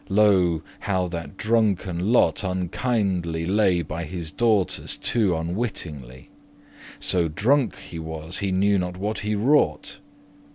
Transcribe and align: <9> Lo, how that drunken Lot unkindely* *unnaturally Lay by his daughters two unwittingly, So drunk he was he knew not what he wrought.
<9> 0.09 0.17
Lo, 0.17 0.61
how 0.79 1.05
that 1.05 1.37
drunken 1.37 2.11
Lot 2.11 2.37
unkindely* 2.37 3.45
*unnaturally 3.45 3.47
Lay 3.47 3.81
by 3.83 4.03
his 4.05 4.31
daughters 4.31 4.97
two 4.97 5.35
unwittingly, 5.37 6.29
So 6.99 7.27
drunk 7.27 7.77
he 7.77 7.99
was 7.99 8.39
he 8.39 8.51
knew 8.51 8.79
not 8.79 8.97
what 8.97 9.19
he 9.19 9.35
wrought. 9.35 9.99